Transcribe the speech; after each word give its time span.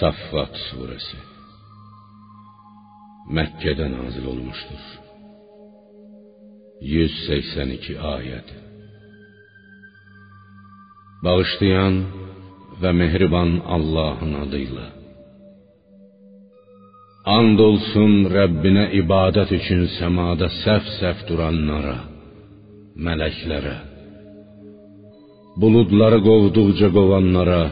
Saffat 0.00 0.54
suresi 0.66 1.18
Mekke'de 3.36 3.86
nazil 3.92 4.26
olmuştur. 4.26 4.82
182 6.80 8.00
ayet. 8.00 8.44
Bağışlayan 11.24 12.04
ve 12.82 12.92
mehriban 12.92 13.62
Allah'ın 13.66 14.34
adıyla. 14.34 14.86
And 17.38 17.58
olsun 17.58 18.12
Rəbbinə 18.36 18.84
ibadət 19.00 19.54
üçün 19.58 19.86
səmada 19.98 20.50
səf-səf 20.64 21.22
duranlara, 21.28 21.98
mələklərə, 23.06 23.76
buludları 25.60 26.18
qovduqca 26.28 26.88
qovanlara, 26.98 27.62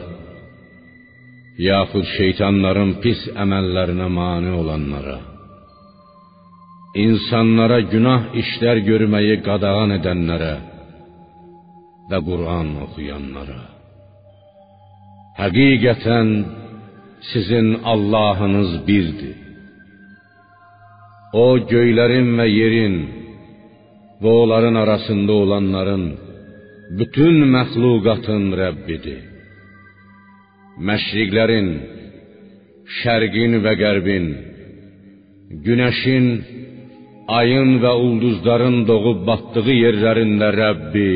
yaxud 1.57 2.05
şeytanların 2.17 2.95
pis 3.03 3.19
əməllərinə 3.43 4.07
mane 4.09 4.51
olanlara, 4.61 5.19
insanlara 7.05 7.79
günah 7.93 8.33
işlər 8.41 8.81
görməyi 8.89 9.35
qadağan 9.45 9.93
edənlərə 9.99 10.55
və 12.09 12.19
Qur'an 12.29 12.69
oxuyanlara. 12.85 13.61
Həqiqətən 15.41 16.29
sizin 17.31 17.67
Allahınız 17.93 18.71
birdir. 18.87 19.37
O 21.33 21.57
göylərin 21.73 22.29
və 22.37 22.45
yerin 22.59 22.97
və 24.21 24.33
onların 24.41 24.75
arasında 24.83 25.33
olanların 25.43 26.03
bütün 26.99 27.35
məxluqatın 27.55 28.43
Rəbbidir. 28.61 29.32
Məşriqlərin, 30.81 31.67
şərqin 33.01 33.59
və 33.61 33.73
qərbin, 33.77 34.25
günəşin, 35.65 36.27
ayın 37.39 37.77
və 37.83 37.91
ulduzların 38.05 38.79
doğub 38.89 39.21
batdığı 39.27 39.75
yerlərində 39.83 40.49
Rəbbi 40.57 41.11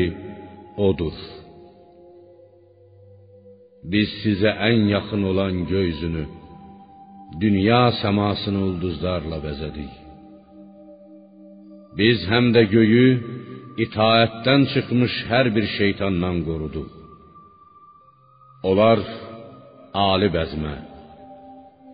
odur. 0.88 1.16
Biz 3.92 4.14
sizə 4.22 4.54
ən 4.70 4.86
yaxın 4.94 5.26
olan 5.32 5.64
göyüzünü, 5.72 6.24
dünya 7.42 7.82
səmasını 8.00 8.60
ulduzlarla 8.68 9.42
bəzədik. 9.46 9.92
Biz 11.98 12.18
həm 12.30 12.52
də 12.54 12.62
göyü 12.74 13.08
itaətdən 13.84 14.70
çıxmış 14.72 15.14
hər 15.30 15.46
bir 15.56 15.66
şeytandan 15.78 16.44
qoruduq. 16.46 16.90
Onlar 18.70 18.98
ali 20.06 20.28
bəzmə, 20.34 20.74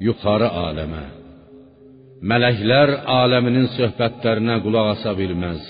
yuxarı 0.06 0.48
aləmə, 0.66 1.04
mələklər 2.30 2.92
aləminin 3.20 3.70
söhbətlərinə 3.76 4.60
qulaq 4.64 4.92
asa 4.94 5.14
bilməz 5.18 5.66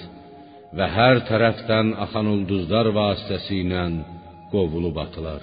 və 0.76 0.86
hər 0.96 1.22
tərəfdən 1.28 1.94
axan 2.04 2.30
ulduzlar 2.34 2.90
vasitəsilə 2.98 3.84
qovulub 4.52 4.98
atılar. 5.06 5.42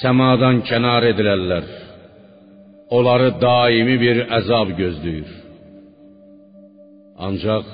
Səmadan 0.00 0.62
kənar 0.68 1.06
edilərlər. 1.12 1.66
Onları 2.94 3.30
daimi 3.40 3.94
bir 4.04 4.20
əzab 4.38 4.74
gözləyir. 4.78 5.30
Ancaq 7.26 7.68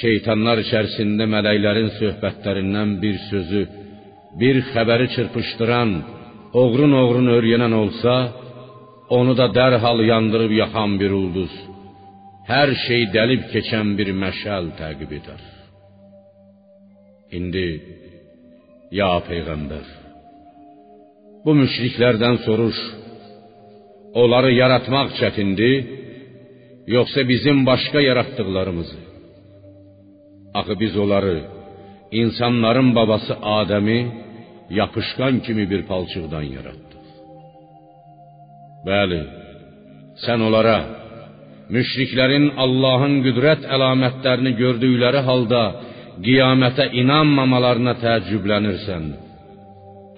şeytanlar 0.00 0.62
içərisində 0.64 1.28
mələklərin 1.34 1.90
söhbətlərindən 1.98 2.96
bir 3.02 3.18
sözü, 3.28 3.62
bir 4.40 4.56
xəbəri 4.72 5.06
çırpışdıran, 5.14 5.90
oğrun-oğrun 6.62 7.28
öyrənən 7.36 7.74
olsa, 7.82 8.14
onu 9.18 9.32
da 9.40 9.46
dərhal 9.58 9.98
yandırıb 10.10 10.52
yaxan 10.62 10.92
bir 11.00 11.12
ulduz, 11.20 11.54
hər 12.50 12.70
şey 12.84 13.02
dəlib 13.16 13.42
keçən 13.52 13.88
bir 13.98 14.08
məşəl 14.22 14.72
təqib 14.80 15.10
edər. 15.18 15.42
İndi 17.38 17.68
ya 18.98 19.12
peyğəmbər, 19.28 19.86
bu 21.44 21.52
müşriklərdən 21.60 22.36
soruş, 22.46 22.78
onları 24.22 24.50
yaratmaq 24.62 25.08
çətindir, 25.20 25.74
yoxsa 26.96 27.20
bizim 27.32 27.58
başqa 27.70 28.00
yaratdıqlarımızı? 28.10 29.00
Axı 30.58 30.74
biz 30.80 30.96
onları 31.04 31.36
insanların 32.22 32.88
babası 32.98 33.32
Adəmi 33.58 34.00
yapışqan 34.70 35.34
kimi 35.44 35.64
bir 35.70 35.82
palçıqdan 35.90 36.46
yaratdıq. 36.56 37.04
Bəli, 38.88 39.20
sən 40.24 40.38
onlara 40.46 40.78
müşriklərin 41.74 42.46
Allahın 42.64 43.14
qüdrət 43.26 43.62
əlamətlərini 43.74 44.52
gördükləri 44.62 45.20
halda 45.28 45.62
qiyamətə 46.26 46.90
inanmamalarına 47.00 47.94
təəccüblənirsən. 48.04 49.04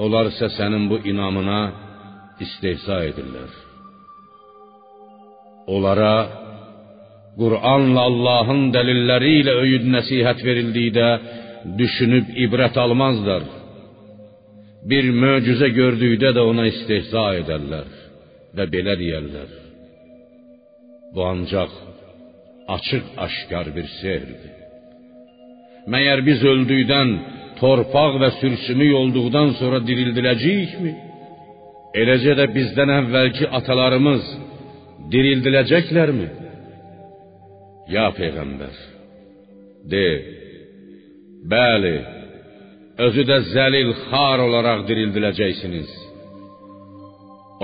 Onlar 0.04 0.28
isə 0.32 0.50
sənin 0.58 0.90
bu 0.90 0.98
inamına 1.12 1.60
istehza 2.44 2.98
edirlər. 3.10 3.52
Onlara 5.74 6.16
Qur'anla 7.40 8.02
Allahın 8.10 8.60
dəlilləri 8.76 9.32
ilə 9.42 9.54
öyüd 9.62 9.88
nəsihət 9.94 10.42
verildikdə 10.48 11.08
düşünüb 11.80 12.30
ibrət 12.44 12.78
almazlar. 12.84 13.42
Bir 14.90 15.08
möcüzə 15.22 15.68
gördükdə 15.74 16.30
də 16.36 16.42
ona 16.50 16.66
istehza 16.70 17.26
edərlər 17.40 17.88
və 18.56 18.66
belə 18.74 18.94
deyərlər: 19.00 19.50
Bu 21.14 21.24
ancaq 21.32 21.72
açıq-aşkar 22.76 23.72
bir 23.76 23.88
sehrdir. 24.00 24.54
Məyər 25.92 26.22
biz 26.28 26.40
öldükdən, 26.52 27.10
torpaq 27.60 28.18
və 28.22 28.30
sürüşümük 28.40 28.94
olduqdan 29.00 29.52
sonra 29.60 29.78
dirildiləcəyikmi? 29.88 30.94
Eləcə 32.00 32.34
də 32.40 32.46
bizdən 32.56 32.90
əvvəlki 33.00 33.46
atalarımız 33.58 34.26
dirildiləcəklərmi? 35.12 36.26
Ya 37.94 38.08
peyğəmbər, 38.18 38.78
de, 39.92 40.06
bəli, 41.52 41.94
özü 43.04 43.22
də 43.30 43.38
zəlil 43.54 43.90
xar 44.08 44.38
olaraq 44.46 44.86
dirildiləcəksiniz. 44.88 45.90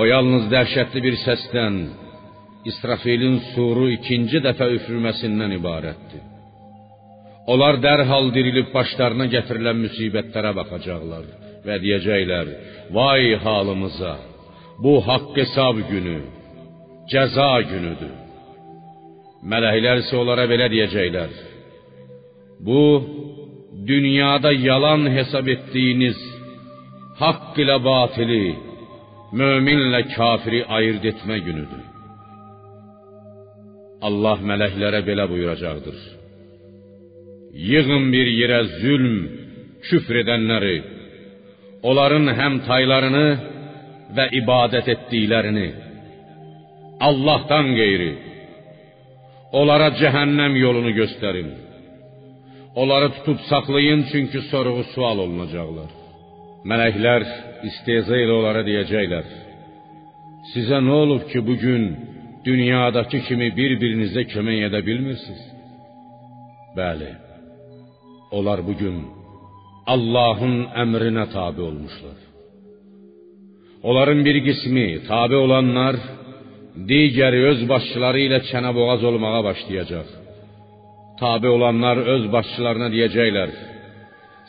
O 0.00 0.04
yalnız 0.08 0.44
dəhşətli 0.52 1.00
bir 1.06 1.16
səsdən, 1.26 1.76
İsrafilin 2.70 3.38
suru 3.52 3.88
ikinci 3.96 4.38
dəfə 4.44 4.68
üfürməsindən 4.76 5.56
ibarətdir. 5.58 6.22
Onlar 7.52 7.80
dərhal 7.82 8.28
dirilib 8.36 8.68
başlarına 8.76 9.26
gətirilən 9.34 9.80
müsibətlərə 9.86 10.52
baxacaqlar 10.60 11.24
və 11.66 11.78
deyəcəklər: 11.84 12.52
"Vay 12.96 13.34
halımıza! 13.44 14.14
Bu 14.82 14.94
haqq 15.08 15.34
hesab 15.42 15.76
günü, 15.90 16.18
cəza 17.12 17.52
günüdür." 17.72 18.14
Mələklər 19.52 20.04
isə 20.04 20.14
onlara 20.22 20.44
belə 20.52 20.70
deyəcəklər: 20.74 21.30
Bu 22.66 22.80
dünyada 23.90 24.52
yalan 24.68 25.02
hesab 25.16 25.46
etdiyiniz 25.54 26.18
haqq 27.22 27.54
ilə 27.64 27.76
batili, 27.88 28.46
möminlə 29.40 30.02
kafiri 30.16 30.60
ayırd 30.76 31.04
etmə 31.12 31.36
günüdür. 31.46 31.84
Allah 34.08 34.38
mələklərə 34.50 35.00
belə 35.08 35.24
buyuracaqdır: 35.32 35.98
Yığın 37.70 38.04
bir 38.14 38.28
yerə 38.40 38.60
zülm, 38.80 39.16
küfr 39.86 40.20
edənləri, 40.22 40.76
onların 41.88 42.26
həm 42.40 42.54
taylarını 42.68 43.28
və 44.16 44.26
ibadət 44.40 44.86
etdiklərini 44.94 45.68
Allahdan 47.08 47.72
qeyri 47.78 48.12
Onlara 49.60 49.90
cəhənnəm 50.00 50.54
yolunu 50.56 50.94
göstərin. 50.96 51.48
Onları 52.74 53.12
tutub 53.12 53.38
saxlayın, 53.50 54.06
çünki 54.12 54.40
sorğu 54.40 54.84
sual 54.94 55.18
olunacaqlar. 55.24 55.90
Mələklər 56.70 57.22
istehza 57.68 58.16
ilə 58.24 58.32
onlara 58.38 58.62
deyəcəklər: 58.68 59.26
Sizə 60.52 60.78
nə 60.86 60.94
olub 61.04 61.26
ki, 61.30 61.38
bu 61.48 61.54
gün 61.64 61.82
dünyadakı 62.48 63.18
kimi 63.28 63.48
bir-birinizə 63.58 64.22
kömək 64.32 64.58
edə 64.68 64.80
bilmirsiniz? 64.88 65.42
Bəli. 66.78 67.10
Onlar 68.36 68.62
bu 68.68 68.74
Allahın 69.94 70.56
əmrinə 70.82 71.24
tabe 71.32 71.62
olmuşlar. 71.62 72.18
Onların 73.82 74.24
bir 74.24 74.36
qismi 74.46 74.86
tabe 75.10 75.36
olanlar 75.36 75.96
digəri 76.90 77.40
öz 77.50 77.60
başçıları 77.72 78.20
ilə 78.26 78.38
çənə-boğaz 78.50 79.02
olmağa 79.10 79.40
başlayacaq. 79.48 80.21
Tabe 81.20 81.48
olanlar 81.56 81.96
öz 82.14 82.24
başçılarına 82.32 82.88
deyəcəklər: 82.94 83.50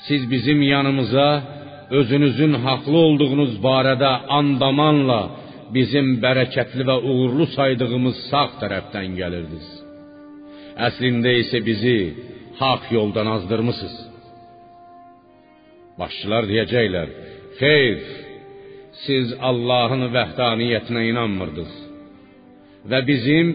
Siz 0.08 0.22
bizim 0.32 0.62
yanımıza 0.62 1.28
özünüzün 2.00 2.54
haqlı 2.66 2.98
olduğunuz 3.08 3.54
barədə 3.68 4.12
andamanla 4.40 5.22
bizim 5.76 6.08
bərəkətli 6.24 6.84
və 6.90 6.96
uğurlu 7.10 7.48
saydığımız 7.58 8.18
sağ 8.30 8.48
tərəfdən 8.62 9.16
gəlirdiniz. 9.20 9.70
Əslində 10.88 11.32
isə 11.44 11.60
bizi 11.70 11.98
haqq 12.62 12.90
yoldan 12.98 13.28
azdırmısınız. 13.36 13.98
Başçılar 16.00 16.44
deyəcəklər: 16.52 17.08
"Xeyr, 17.60 17.98
siz 19.06 19.28
Allahın 19.50 20.04
vəhdaniyyətinə 20.18 21.02
inanmırdınız 21.12 21.74
və 22.90 23.00
bizim 23.10 23.48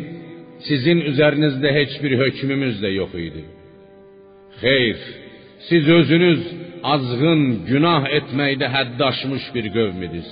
sizin 0.66 0.98
üzərinizdə 1.10 1.70
heç 1.78 1.92
bir 2.02 2.12
hökmümüz 2.22 2.76
də 2.84 2.90
yox 3.00 3.14
idi. 3.28 3.44
Xeyr, 4.62 4.98
siz 5.68 5.88
özünüz 5.98 6.40
azğın, 6.94 7.42
günah 7.70 8.04
etməkdə 8.18 8.66
hədd 8.76 9.00
bir 9.54 9.66
qövm 9.76 10.00
idiniz. 10.06 10.30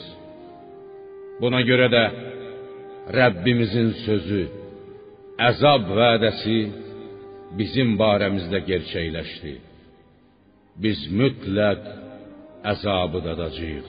Buna 1.41 1.61
görə 1.71 1.89
də 1.97 2.05
Rəbbimizin 3.19 3.91
sözü, 4.07 4.43
əzab 5.49 5.85
vədəsi 6.01 6.59
bizim 7.59 7.95
barəmizdə 8.01 8.63
gerçəkləşdi. 8.71 9.55
Biz 10.83 10.99
mütləq 11.21 11.85
əzabı 12.73 13.21
dadacağıq. 13.29 13.89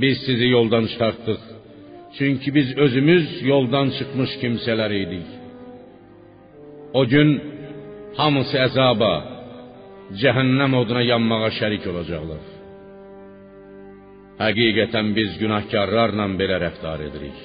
Biz 0.00 0.16
sizi 0.26 0.48
yoldan 0.56 0.84
çıxartdıq. 0.90 1.42
Çünki 2.18 2.54
biz 2.54 2.68
özümüz 2.84 3.26
yoldan 3.52 3.88
çıxmış 3.96 4.30
kimsələr 4.42 4.92
idik. 5.04 5.28
O 6.98 7.02
gün 7.12 7.28
hamısı 8.18 8.56
əzaba, 8.66 9.14
cəhənnəm 10.20 10.72
oduna 10.80 11.02
yanmağa 11.12 11.50
şərik 11.58 11.84
olacaqlar. 11.92 12.44
Həqiqətən 14.44 15.06
biz 15.18 15.30
günahkarlarla 15.42 16.26
belə 16.40 16.56
rəftar 16.64 16.98
edirik. 17.08 17.38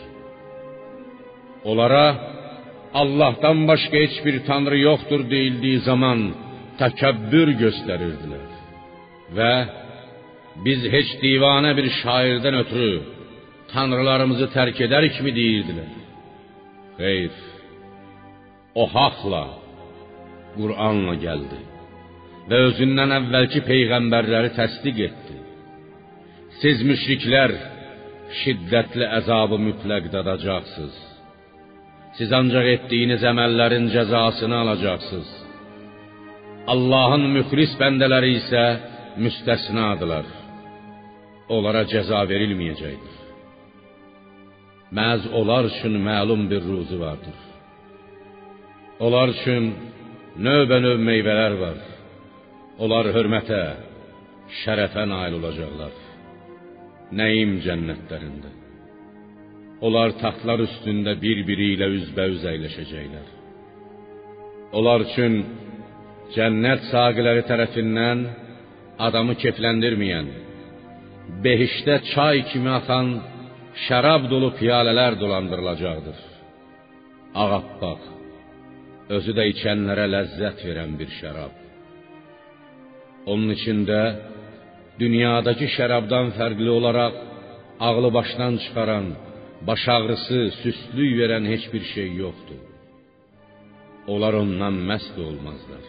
Onlara 1.69 2.06
Allahdan 3.02 3.60
başqa 3.69 3.98
heç 4.06 4.16
bir 4.26 4.36
tanrı 4.48 4.78
yoxdur 4.90 5.22
deyildiyi 5.34 5.80
zaman 5.90 6.19
təkəbbür 6.81 7.50
göstərirdilər 7.64 8.50
və 9.38 9.54
biz 10.66 10.81
heç 10.96 11.10
divanə 11.24 11.72
bir 11.78 11.88
şairdən 12.02 12.56
ötürü 12.64 12.94
tanrılarımızı 13.74 14.48
tərk 14.56 14.80
edərikmi 14.88 15.31
deyirdilər. 15.40 15.92
Xeyr. 17.00 17.36
O 18.81 18.84
haqla 18.96 19.44
Qur'anla 20.58 21.16
gəldi 21.25 21.60
və 22.50 22.60
özündən 22.70 23.14
əvvəlki 23.20 23.62
peyğəmbərləri 23.70 24.52
təsdiq 24.58 25.00
etdi. 25.08 25.38
Siz 26.62 26.84
müşriklər 26.90 27.54
şiddətli 28.42 29.08
əzabı 29.20 29.60
mütləq 29.68 30.10
dadacaqsınız. 30.16 30.98
Siz 32.18 32.34
ancaq 32.40 32.68
etdiyiniz 32.76 33.24
əməllərin 33.31 33.90
cəzasını 33.96 34.60
alacaqsınız. 34.64 35.31
Allahın 36.74 37.26
müxlis 37.38 37.74
bəndələri 37.81 38.36
isə 38.42 38.64
müstəsnadılar. 39.24 40.30
Onlara 41.54 41.84
cəza 41.94 42.22
verilməyəcəkdir. 42.30 43.23
Məhz 44.98 45.24
onlar 45.40 45.63
üçün 45.72 45.94
məlum 46.10 46.42
bir 46.51 46.62
ruzu 46.69 46.98
vardır. 47.06 47.38
Onlar 49.06 49.28
üçün 49.36 49.63
növbə-növ 50.45 51.00
meyvələr 51.10 51.54
var. 51.63 51.80
Onlar 52.84 53.10
hörmətə, 53.16 53.63
şərəfə 54.62 55.04
nail 55.13 55.38
olacaqlar. 55.40 55.95
Nəyim 57.19 57.57
cənnətlərində. 57.66 58.51
Onlar 59.86 60.13
taxtlar 60.22 60.63
üstündə 60.68 61.18
bir-biri 61.24 61.74
ilə 61.75 61.90
üzbəüz 61.98 62.45
əyləşəcəklər. 62.54 63.28
Onlar 64.78 65.04
üçün 65.07 65.42
cənnət 66.36 66.88
saqiləri 66.92 67.44
tərəfindən 67.50 68.24
adamı 69.07 69.36
kefləndirməyən, 69.42 70.28
behişdə 71.44 72.00
çay 72.13 72.45
kimi 72.51 72.72
axan 72.80 73.10
şərab 73.88 74.30
dolu 74.31 74.52
piyalələr 74.60 75.18
dolandırılacaqdır. 75.22 76.20
Ağappaq, 77.44 78.02
özü 79.16 79.34
də 79.38 79.48
içənlərə 79.54 80.06
ləzzət 80.16 80.62
verən 80.68 80.94
bir 81.00 81.10
şərab. 81.20 81.54
Onun 83.31 83.54
içində 83.56 84.02
dünyadakı 85.00 85.70
şərabdan 85.78 86.34
fərqli 86.38 86.70
olaraq 86.70 87.16
ağlı 87.88 88.10
başdan 88.18 88.54
çıxaran, 88.64 89.08
baş 89.68 89.84
ağrısı, 89.96 90.40
süstlük 90.62 91.12
verən 91.19 91.46
heç 91.54 91.64
bir 91.74 91.84
şey 91.94 92.10
yoxdur. 92.24 92.62
Onlar 94.14 94.34
ondan 94.44 94.76
məst 94.90 95.16
olmazlar. 95.28 95.86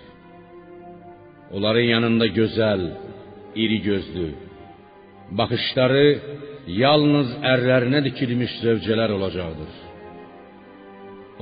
Onların 1.54 1.86
yanında 1.94 2.26
gözəl, 2.40 2.82
iri 3.62 3.78
gözlü, 3.88 4.28
baxışları 5.38 6.06
yalnız 6.66 7.32
ərlərinə 7.52 8.00
dikilmiş 8.06 8.52
zövcələr 8.64 9.12
olacaqdır. 9.18 9.72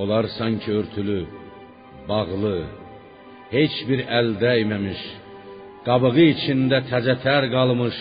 Onlar 0.03 0.25
sanki 0.39 0.73
örtülü, 0.73 1.21
bağlı, 2.09 2.57
heç 3.51 3.75
bir 3.89 4.01
əl 4.19 4.33
dəyməmiş, 4.43 5.03
qabığı 5.87 6.27
içində 6.35 6.83
təzətər 6.91 7.51
qalmış 7.55 7.99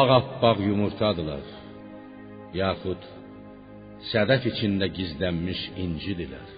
ağappaq 0.00 0.64
yumurtadılar. 0.68 1.44
Yaxud 2.56 3.02
sədəf 4.10 4.48
içində 4.52 4.88
gizlənmiş 4.96 5.60
incidirlər. 5.84 6.50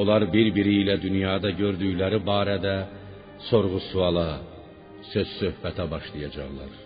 Onlar 0.00 0.26
bir-biri 0.32 0.80
ilə 0.82 0.96
dünyada 1.02 1.52
gördükləri 1.54 2.18
barədə 2.26 2.74
sorğu-suala, 3.50 4.28
söz-söhbətə 5.12 5.86
başlayacaqlar. 5.90 6.83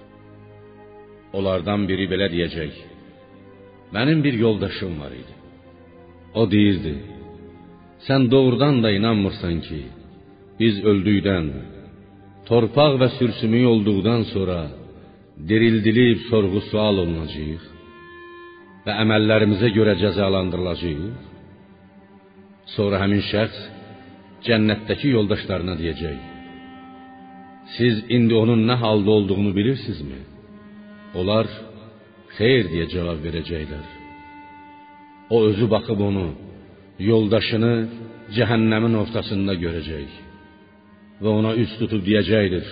Onlardan 1.37 1.85
biri 1.89 2.07
belə 2.13 2.29
deyəcək: 2.33 2.75
Mənim 3.97 4.21
bir 4.27 4.35
yoldaşım 4.45 4.95
var 5.03 5.13
idi. 5.23 5.35
O 6.41 6.43
deyirdi: 6.55 6.95
Sən 8.07 8.23
doğrudan 8.33 8.77
da 8.85 8.91
inanmırsan 8.99 9.57
ki, 9.67 9.81
biz 10.61 10.75
öldükdən, 10.91 11.47
torpaq 12.49 12.93
və 13.03 13.09
sürsümük 13.19 13.67
olduqdan 13.73 14.23
sonra 14.35 14.59
dirildilib 15.49 16.19
sorğu-sual 16.31 16.97
olunacağıq 17.05 17.65
və 18.85 18.93
əməllərimizə 19.03 19.69
görə 19.79 19.95
cəzalandırılacağıq. 20.03 21.17
Sonra 22.77 22.97
həmin 23.03 23.23
şəxs 23.33 23.61
cənnətdəki 24.47 25.13
yoldaşlarına 25.17 25.75
deyəcək: 25.81 26.19
Siz 27.77 27.95
indi 28.17 28.35
onun 28.43 28.61
nə 28.71 28.77
halda 28.83 29.11
olduğunu 29.19 29.51
bilirsinizmi? 29.59 30.21
Onlar 31.17 31.49
xeyr 32.37 32.69
deyə 32.73 32.87
cavab 32.93 33.23
verəcəklər. 33.25 33.87
O 35.31 35.43
özü 35.49 35.67
baxıb 35.71 36.01
onu, 36.09 36.29
yoldaşını 37.11 37.75
cəhənnəmin 38.37 38.95
ortasında 39.03 39.55
görəcək 39.65 40.11
və 41.23 41.31
ona 41.41 41.55
üst 41.63 41.79
tutub 41.81 42.05
deyəcəkdir: 42.09 42.67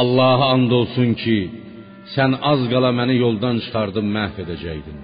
Allaha 0.00 0.52
and 0.56 0.72
olsun 0.80 1.12
ki, 1.22 1.38
sən 2.14 2.38
az 2.52 2.64
qala 2.72 2.90
məni 2.98 3.18
yoldan 3.24 3.60
çıxardıb 3.64 4.06
məhv 4.16 4.40
edəcəkdin. 4.44 4.98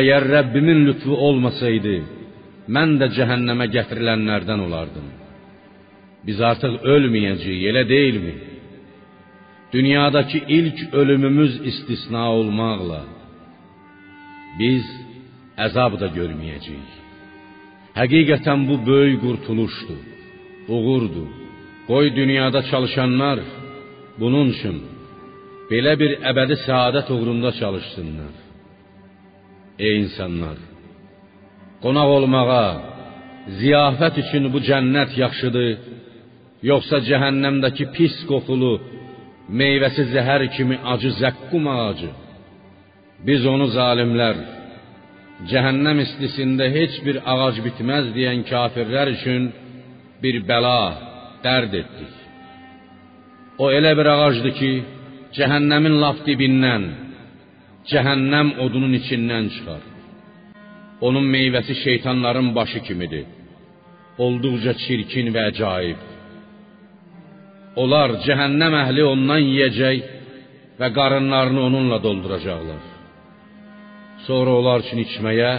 Əgər 0.00 0.26
Rəbbimin 0.34 0.84
lütfu 0.88 1.14
olmasaydı, 1.28 1.96
mən 2.74 2.98
də 3.00 3.10
cəhənnəmə 3.16 3.66
gətirilənlərdən 3.76 4.60
olardım. 4.66 5.08
Biz 6.26 6.38
artıq 6.50 6.74
ölməyəcəyik, 6.94 7.62
elə 7.70 7.82
deyilmi? 7.94 8.34
Dünyadakı 9.72 10.38
ilk 10.38 10.94
ölümümüz 10.94 11.66
istisna 11.66 12.32
olmaqla 12.38 13.02
biz 14.58 14.86
əzab 15.66 15.94
da 16.02 16.08
görməyəcəyik. 16.18 16.90
Həqiqətən 18.00 18.60
bu 18.68 18.76
böyük 18.90 19.20
qurtuluşdur, 19.24 20.02
uğurdur. 20.74 21.30
Qoy 21.90 22.06
dünyada 22.20 22.60
çalışanlar 22.70 23.38
bunun 24.20 24.46
üçün 24.54 24.76
belə 25.70 25.92
bir 26.00 26.12
əbədi 26.30 26.56
səadət 26.66 27.08
uğrunda 27.14 27.50
çalışsınlar. 27.60 28.34
Ey 29.86 29.94
insanlar, 30.04 30.58
qonaq 31.82 32.08
olmağa, 32.16 32.68
ziyafət 33.60 34.18
üçün 34.22 34.50
bu 34.52 34.58
cənnət 34.70 35.16
yaxşıdır, 35.22 35.70
yoxsa 36.70 36.96
cəhənnəmdəki 37.08 37.84
pis 37.96 38.16
qoxulu, 38.30 38.72
meyvəsi 39.58 40.04
zəhər 40.14 40.42
kimi 40.56 40.76
acı 40.92 41.10
zəqqum 41.22 41.64
ağacı? 41.76 42.10
Biz 43.26 43.42
onu 43.52 43.66
zalimlər, 43.76 44.36
cəhənnəm 45.50 45.98
istisində 46.06 46.66
heç 46.76 46.94
bir 47.06 47.16
ağac 47.32 47.60
bitməz 47.66 48.12
deyən 48.16 48.46
kafirlər 48.50 49.12
üçün 49.16 49.50
bir 50.22 50.36
bəla, 50.48 50.80
dərd 51.44 51.72
etdik. 51.82 52.14
O 53.62 53.68
elə 53.78 53.92
bir 53.98 54.08
ağacdır 54.14 54.52
ki, 54.60 54.72
cəhənnəmin 55.36 55.96
lap 56.02 56.18
dibindən, 56.28 56.84
cəhənnəm 57.90 58.48
odunun 58.64 58.94
içindən 59.00 59.46
çıxar. 59.54 59.82
Onun 61.06 61.26
meyvəsi 61.34 61.74
şeytanların 61.84 62.54
başı 62.54 62.80
kimidir. 62.86 63.26
Olduqca 64.24 64.72
çirkin 64.84 65.26
və 65.34 65.42
əcaib. 65.50 66.00
Onlar 67.78 68.16
cəhənnəm 68.26 68.74
əhli 68.82 69.02
ondan 69.06 69.42
yeyəcək 69.46 69.98
və 70.80 70.88
qarınlarını 70.96 71.60
onunla 71.68 71.98
dolduracaqlar. 72.02 72.82
Sonra 74.26 74.56
onlar 74.58 74.82
üçün 74.84 75.04
içməyə 75.06 75.52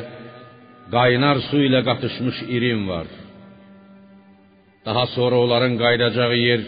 qaynar 0.96 1.38
su 1.50 1.62
ilə 1.68 1.82
qatışmış 1.88 2.38
irin 2.56 2.82
var. 2.92 3.08
Daha 4.86 5.06
sonra 5.16 5.36
onların 5.44 5.76
qayıdacağı 5.84 6.38
yer 6.48 6.62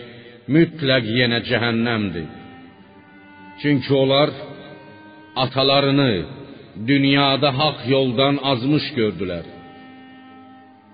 mütləq 0.55 1.05
yenə 1.19 1.39
cəhənnəmdir. 1.50 2.29
Çünki 3.62 3.93
onlar 3.93 4.29
atalarını 5.43 6.13
dünyada 6.88 7.50
haqq 7.59 7.81
yoldan 7.95 8.35
azmış 8.51 8.85
gördülər. 9.00 9.45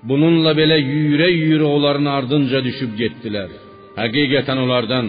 Bununla 0.09 0.51
belə 0.59 0.77
yüyürə-yüyürə 0.91 1.67
onların 1.75 2.07
ardınca 2.17 2.59
düşüb 2.67 2.91
getdilər. 3.01 3.68
Həqiqətən 3.99 4.59
onlardan, 4.63 5.07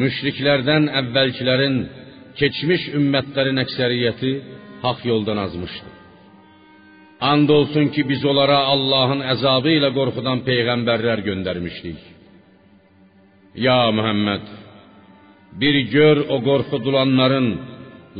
müşriklərdən 0.00 0.88
əvvəlkilərin, 1.00 1.76
keçmiş 2.40 2.82
ümmətlərin 2.98 3.58
əksəriyyəti 3.64 4.32
haqq 4.84 5.02
yoldan 5.12 5.38
azmışdı. 5.46 5.90
And 7.30 7.48
olsun 7.58 7.86
ki 7.94 8.02
biz 8.10 8.22
onlara 8.30 8.58
Allahın 8.74 9.20
əzabı 9.34 9.74
ilə 9.78 9.90
qorxudan 9.98 10.38
peyğəmbərlər 10.48 11.20
göndərmişdik. 11.28 12.00
Ya 13.66 13.80
Muhammed, 13.96 14.46
bir 15.60 15.76
gör 15.94 16.18
o 16.34 16.36
qorxudulanların, 16.48 17.48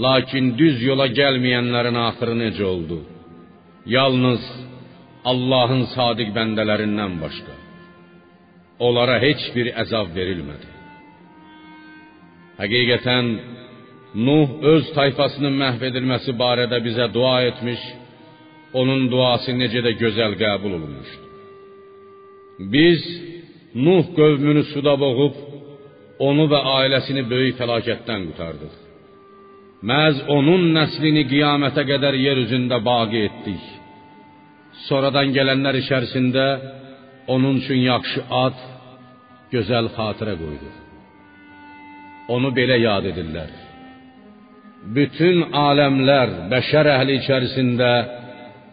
lakin 0.04 0.52
düz 0.60 0.76
yola 0.88 1.06
gəlməyənlərin 1.20 1.98
axırı 2.08 2.36
necə 2.44 2.64
oldu? 2.74 2.98
Yalnız 3.96 4.42
Allahın 5.30 5.84
sadiq 5.96 6.28
bəndələrindən 6.36 7.16
başqa. 7.24 7.54
Onlara 8.86 9.18
heç 9.26 9.42
bir 9.54 9.72
əzab 9.82 10.14
verilmədi. 10.16 10.68
Həqiqətən 12.60 13.26
Nuh 14.26 14.48
öz 14.72 14.88
tayfasının 14.96 15.54
məhv 15.62 15.84
edilməsi 15.86 16.32
barədə 16.40 16.80
bizə 16.82 17.06
dua 17.14 17.36
etmiş, 17.50 17.82
onun 18.80 19.04
duası 19.12 19.54
necə 19.54 19.84
də 19.86 19.92
gözəl 20.00 20.34
qəbul 20.40 20.72
olunmuşdu. 20.78 21.26
Biz 22.74 23.04
Nuh 23.86 24.04
qövmünü 24.18 24.64
suda 24.72 24.96
boğub 24.98 25.36
onu 26.28 26.44
və 26.52 26.60
ailəsini 26.76 27.22
böyük 27.32 27.54
fəlakətdən 27.60 28.24
qurtardıq. 28.28 28.74
Məz 29.90 30.18
onun 30.36 30.66
nəslini 30.76 31.22
qiyamətə 31.30 31.84
qədər 31.90 32.18
yer 32.26 32.40
üzündə 32.44 32.80
baqi 32.84 33.22
etdik. 33.28 33.62
Sonradan 34.88 35.30
gələnlər 35.36 35.78
içərisində 35.84 36.46
onun 37.34 37.62
üçün 37.62 37.80
yaxşı 37.92 38.20
ad, 38.44 38.58
gözəl 39.52 39.86
xatirə 39.96 40.34
qoyduq. 40.42 40.76
Onu 42.34 42.50
belə 42.58 42.76
yad 42.86 43.04
edirlər. 43.10 43.50
Bütün 44.96 45.42
aləmlər 45.66 46.28
bəşər 46.52 46.88
əhli 46.96 47.18
içərisində 47.20 47.90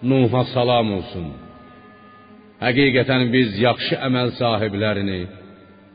Nuh'a 0.10 0.44
salam 0.54 0.92
olsun. 0.98 1.28
Həqiqətən 2.62 3.28
biz 3.34 3.58
yaxşı 3.60 3.98
əməl 4.08 4.30
sahiblərini 4.40 5.22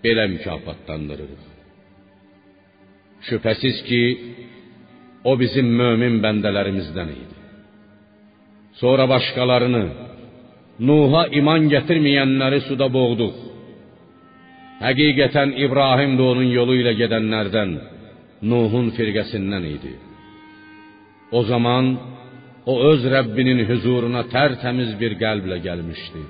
belə 0.04 0.24
mükafatlandırırıq. 0.34 1.44
Şübhəsiz 3.28 3.76
ki, 3.88 4.02
o 5.30 5.32
bizim 5.38 5.68
mömin 5.80 6.18
bəndələrimizdən 6.24 7.10
idi. 7.22 7.36
Sonra 8.80 9.06
başqalarını, 9.14 9.84
Nuh'a 10.88 11.22
iman 11.38 11.68
gətirməyənləri 11.74 12.60
suda 12.68 12.88
boğduq. 12.98 13.51
Həqiqətən 14.82 15.54
İbrahim 15.64 16.16
də 16.18 16.24
onun 16.32 16.48
yolu 16.58 16.74
ilə 16.82 16.94
gedənlərdən, 17.02 17.72
Nuhun 18.50 18.88
firqəsindən 18.96 19.64
idi. 19.76 19.92
O 21.38 21.42
zaman 21.50 21.92
o 22.66 22.74
öz 22.90 23.04
Rəbbinin 23.14 23.62
huzuruna 23.68 24.24
tərtəmiz 24.34 24.96
bir 25.00 25.14
qəlblə 25.22 25.60
gəlmişdi. 25.66 26.22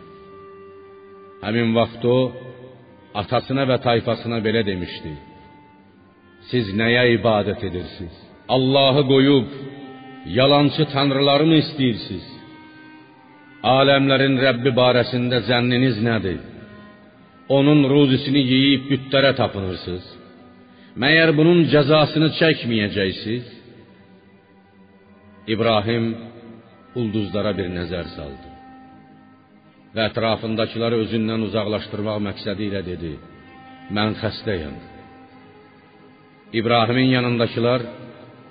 Həmin 1.44 1.72
vaxt 1.78 2.04
o 2.16 2.18
atasına 3.22 3.64
və 3.70 3.78
tayfasına 3.86 4.38
belə 4.46 4.62
demişdi: 4.68 5.14
Siz 6.50 6.70
nəyə 6.80 7.06
ibadət 7.16 7.64
edirsiniz? 7.70 8.14
Allahı 8.56 9.02
qoyub 9.12 9.48
yalançı 10.38 10.84
tanrıları 10.94 11.46
mı 11.50 11.58
istəyirsiniz? 11.64 12.28
Aləmlərin 13.78 14.36
Rəbbi 14.44 14.72
barəsində 14.82 15.40
zənniniz 15.48 16.02
nədir? 16.08 16.51
Onun 17.56 17.80
ruzisini 17.92 18.42
yeyib 18.52 18.86
bütlərə 18.90 19.32
tapınırsınız. 19.40 20.04
Məyər 21.02 21.32
bunun 21.38 21.64
cəzasını 21.72 22.28
çəkməyəcəksiniz? 22.38 23.46
İbrahim 25.54 26.06
ulduzlara 27.00 27.52
bir 27.58 27.68
nəzər 27.78 28.08
saldı 28.16 28.52
və 29.94 30.06
ətrafındakiləri 30.08 31.00
özündən 31.04 31.42
uzaqlaşdırmaq 31.48 32.20
məqsədi 32.28 32.68
ilə 32.70 32.82
dedi: 32.86 33.12
"Mən 33.96 34.14
xəstəyəm." 34.22 34.76
İbrahimin 36.60 37.08
yanındakılar 37.16 37.82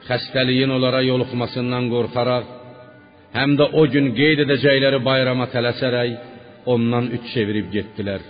xəstəliyin 0.09 0.71
onlara 0.75 1.01
yoluxmasından 1.11 1.85
qorxaraq, 1.93 2.45
həm 3.37 3.51
də 3.59 3.65
o 3.79 3.81
gün 3.93 4.07
qeyd 4.19 4.39
edəcəkləri 4.45 4.99
bayrama 5.09 5.45
tələsərək 5.55 6.11
ondan 6.73 7.05
üç 7.15 7.23
çevirib 7.33 7.67
getdilər. 7.75 8.21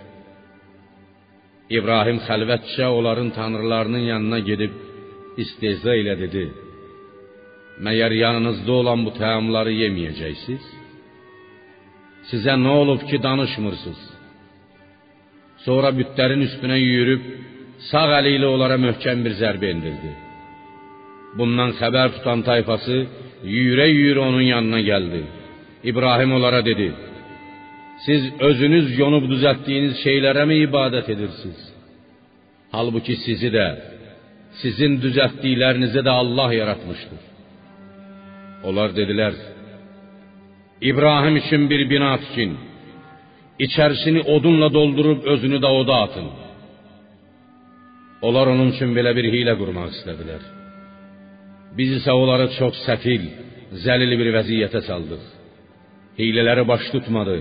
İbrahim 1.77 2.19
xəlvətcə 2.27 2.85
onların 2.97 3.29
tanrılarının 3.37 4.03
yanına 4.11 4.39
gedib 4.49 4.73
istehza 5.43 5.93
ilə 6.01 6.15
dedi: 6.23 6.43
Məyər 7.85 8.13
yanınızda 8.23 8.71
olan 8.81 8.99
bu 9.05 9.11
təamları 9.21 9.73
yeməyəcəksiniz? 9.81 10.65
Sizə 12.29 12.55
nə 12.65 12.73
olub 12.81 13.01
ki, 13.09 13.17
danışmırsınız? 13.27 14.01
Sonra 15.65 15.89
bütlərin 15.99 16.43
üstünə 16.47 16.77
yüyürüb 16.85 17.23
sağ 17.89 18.07
əli 18.19 18.35
ilə 18.37 18.47
onlara 18.55 18.77
möhkəm 18.87 19.23
bir 19.25 19.33
zərbə 19.41 19.71
endirdi. 19.73 20.11
Bundan 21.37 21.71
xəbər 21.79 22.09
tutan 22.17 22.43
tayfası 22.49 22.97
yüyürə-yüyürə 23.53 24.21
onun 24.29 24.45
yanına 24.53 24.81
gəldi. 24.89 25.21
İbrahim 25.89 26.31
onlara 26.37 26.61
dedi: 26.65 26.87
Siz 28.05 28.23
özünüz 28.47 28.87
yonub 28.99 29.27
düzəltdiyiniz 29.29 29.99
şeylərə 30.01 30.45
mi 30.49 30.57
ibadət 30.65 31.11
edirsiniz? 31.13 31.61
Halbuki 32.73 33.15
sizi 33.25 33.51
də, 33.53 33.67
sizin 34.61 34.97
düzəltdiklərinizi 35.03 36.01
də 36.07 36.13
Allah 36.21 36.53
yaratmışdır. 36.61 37.21
Onlar 38.67 38.95
dedilər: 38.97 39.37
İbrahim 40.89 41.35
üçün 41.41 41.69
bir 41.69 41.81
bina 41.89 42.13
tikin. 42.23 42.57
İçərisini 43.65 44.21
odunla 44.35 44.73
doldurub 44.73 45.25
özünü 45.33 45.59
də 45.65 45.69
oda 45.81 45.95
atın. 46.05 46.27
Onlar 48.27 48.47
onun 48.53 48.71
üçün 48.73 48.95
belə 48.97 49.11
bir 49.17 49.25
hiylə 49.33 49.53
qurmaq 49.61 49.93
istədilər. 49.95 50.41
Biz 51.77 51.89
isə 51.99 52.11
onları 52.21 52.47
çox 52.57 52.81
səfil, 52.87 53.23
zəlil 53.85 54.17
bir 54.21 54.29
vəziyyətə 54.37 54.81
saldıq. 54.89 55.23
Hiylələri 56.19 56.63
baş 56.71 56.89
tutmadı. 56.93 57.37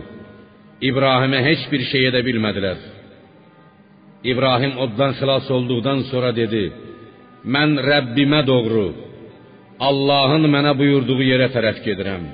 İbrahimə 0.89 1.41
heç 1.45 1.67
bir 1.73 1.83
şey 1.91 2.07
edə 2.09 2.23
bilmədilər. 2.25 2.79
İbrahim 4.33 4.79
oddan 4.85 5.13
xilas 5.19 5.47
olduqdan 5.57 6.01
sonra 6.11 6.31
dedi: 6.41 6.63
Mən 7.55 7.77
Rəbbimə 7.91 8.41
doğru, 8.51 8.87
Allahın 9.89 10.45
mənə 10.55 10.73
buyurduğu 10.81 11.21
yerə 11.33 11.49
tərəf 11.55 11.83
gedirəm. 11.87 12.25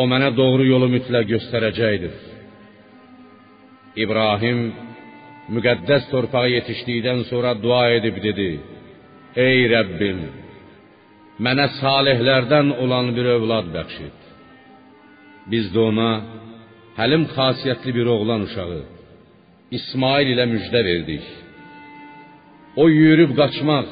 O 0.00 0.04
mənə 0.12 0.28
doğru 0.40 0.64
yolu 0.72 0.88
mütləq 0.94 1.24
göstərəcəkdir. 1.34 2.14
İbrahim 4.04 4.60
müqəddəs 5.54 6.10
torpağa 6.12 6.46
yetişdikdən 6.56 7.24
sonra 7.30 7.54
dua 7.64 7.84
edib 7.98 8.16
dedi: 8.26 8.50
Ey 9.46 9.64
Rəbbim, 9.74 10.20
mənə 11.44 11.66
salihlərdən 11.80 12.76
olan 12.82 13.14
bir 13.16 13.26
övlad 13.36 13.72
bəxş 13.76 13.96
et. 14.08 14.20
Biz 15.50 15.72
də 15.74 15.80
ona 15.90 16.10
həlim 16.98 17.24
xasiyyətli 17.34 17.90
bir 17.98 18.06
oğlan 18.14 18.42
uşağı 18.48 18.80
İsmail 19.78 20.28
ilə 20.34 20.46
müjdə 20.54 20.80
verdik. 20.88 21.24
O 22.82 22.84
yürüb 22.88 23.32
qaçmaq, 23.40 23.86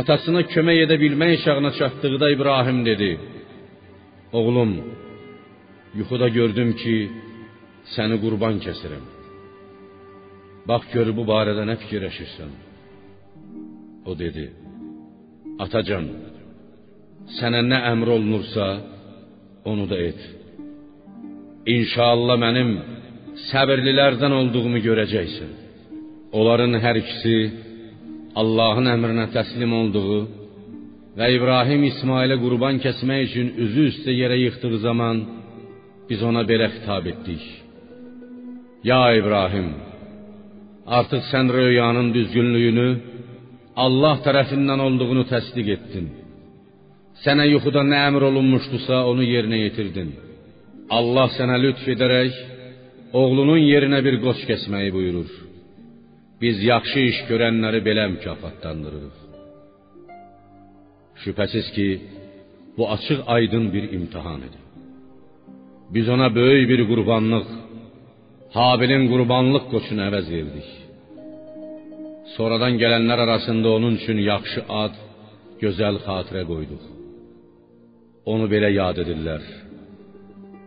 atasına 0.00 0.42
kömək 0.52 0.78
edə 0.84 0.96
bilmək 1.02 1.34
şağına 1.44 1.70
çatdıqda 1.78 2.26
İbrahim 2.36 2.78
dedi: 2.90 3.10
Oğlum, 4.38 4.72
yuxuda 5.98 6.28
gördüm 6.38 6.70
ki, 6.80 6.96
səni 7.94 8.16
qurban 8.24 8.56
kəsirəm. 8.64 9.04
Bax 10.68 10.82
gör 10.94 11.08
bu 11.18 11.24
barədə 11.32 11.64
nə 11.70 11.76
fikirləşirsən? 11.82 12.50
O 14.08 14.12
dedi: 14.22 14.44
Atacan, 15.64 16.06
sənə 17.38 17.60
nə 17.72 17.78
əmr 17.92 18.08
olunursa, 18.16 18.66
onu 19.70 19.86
da 19.90 19.98
et. 20.08 20.37
İnşallah 21.76 22.36
mənim 22.40 22.70
səbirlilərdən 23.50 24.32
olduğumu 24.40 24.80
görəcəksən. 24.86 25.50
Onların 26.38 26.76
hər 26.84 27.00
ikisi 27.02 27.36
Allahın 28.40 28.88
əmrinə 28.94 29.26
təslim 29.34 29.72
olduğu 29.80 30.18
və 31.18 31.28
İbrahim 31.36 31.82
İsmailə 31.90 32.36
qurban 32.44 32.78
kəsmək 32.84 33.20
üçün 33.28 33.50
üzü 33.64 33.84
üstə 33.92 34.14
yerə 34.20 34.36
yıxdığı 34.44 34.78
zaman 34.86 35.24
biz 36.08 36.22
ona 36.28 36.42
belə 36.50 36.68
xitab 36.74 37.06
etdik. 37.12 37.42
Ya 38.90 39.02
İbrahim, 39.20 39.68
artıq 40.98 41.22
sən 41.32 41.50
rüyanın 41.56 42.08
düzgünlüyünü 42.16 42.88
Allah 43.84 44.16
tərəfindən 44.26 44.80
olduğunu 44.86 45.24
təsdiq 45.32 45.68
etdin. 45.76 46.06
Sənə 47.24 47.44
yuxuda 47.52 47.82
nə 47.92 47.98
əmr 48.08 48.28
olunmuşdusa, 48.30 49.02
onu 49.10 49.24
yerinə 49.34 49.58
yetirdin. 49.64 50.10
Allah 50.88 51.28
sənə 51.36 51.56
lütf 51.60 51.84
edərək 51.94 52.36
oğlunun 53.20 53.60
yerinə 53.60 54.00
bir 54.06 54.16
qoç 54.24 54.40
kəsməyi 54.48 54.90
buyurur. 54.96 55.30
Biz 56.42 56.62
yaxşı 56.72 57.00
iş 57.10 57.18
görənləri 57.30 57.80
belə 57.88 58.04
mükafatlandırırıq. 58.14 59.16
Şübhəsiz 61.22 61.66
ki, 61.76 61.88
bu 62.76 62.84
açıq 62.94 63.20
aydın 63.36 63.64
bir 63.74 63.84
imtihan 63.98 64.40
idi. 64.48 64.60
Biz 65.94 66.08
ona 66.14 66.28
böyük 66.34 66.68
bir 66.72 66.80
qurbanlıq, 66.90 67.46
Habilin 68.56 69.04
qurbanlıq 69.12 69.64
qoçunu 69.72 70.02
əvəz 70.08 70.26
verdik. 70.36 70.68
Sonradan 72.36 72.74
gələnlər 72.82 73.20
arasında 73.26 73.68
onun 73.76 73.98
üçün 74.00 74.18
yaxşı 74.32 74.60
ad, 74.82 74.94
gözəl 75.62 75.96
xatirə 76.06 76.42
qoyduq. 76.50 76.84
Onu 78.32 78.46
belə 78.52 78.70
yad 78.80 78.96
edirlər. 79.04 79.42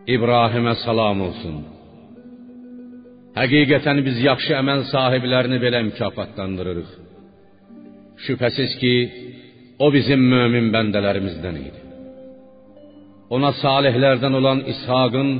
İbrahimə 0.06 0.74
salam 0.82 1.20
olsun. 1.28 1.58
Həqiqətən 3.38 4.02
biz 4.06 4.16
yaxşı 4.28 4.56
əməl 4.58 4.82
sahiblərini 4.90 5.58
belə 5.62 5.80
mükafatlandırırıq. 5.88 6.90
Şübhəsiz 8.24 8.72
ki, 8.80 8.94
o 9.84 9.86
bizim 9.94 10.20
mömin 10.34 10.72
bəndələrimizdən 10.74 11.56
idi. 11.66 11.80
Ona 13.34 13.52
salihlərdən 13.62 14.34
olan 14.40 14.64
İshaqın 14.72 15.30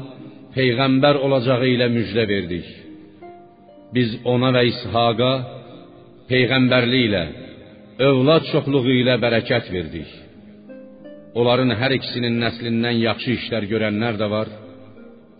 peyğəmbər 0.57 1.19
olacağı 1.27 1.69
ilə 1.75 1.91
müjdə 1.97 2.25
verdik. 2.33 2.69
Biz 3.95 4.19
ona 4.33 4.55
və 4.57 4.63
İshaqa 4.71 5.33
peyğəmbərliklə, 6.31 7.25
övlad 8.09 8.47
çoxluğu 8.53 8.95
ilə 9.03 9.19
bərəkət 9.25 9.73
verdik. 9.75 10.11
Onların 11.35 11.73
hər 11.81 11.95
ikisinin 11.97 12.35
nəslindən 12.43 12.99
yaxşı 13.07 13.37
işlər 13.39 13.65
görənlər 13.71 14.19
də 14.21 14.29
var, 14.35 14.49